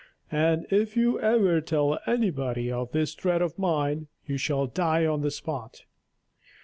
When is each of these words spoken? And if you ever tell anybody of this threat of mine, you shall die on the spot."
And 0.31 0.65
if 0.71 0.97
you 0.97 1.19
ever 1.19 1.61
tell 1.61 1.99
anybody 2.07 2.71
of 2.71 2.91
this 2.91 3.13
threat 3.13 3.39
of 3.39 3.59
mine, 3.59 4.07
you 4.25 4.35
shall 4.35 4.65
die 4.65 5.05
on 5.05 5.21
the 5.21 5.29
spot." 5.29 5.83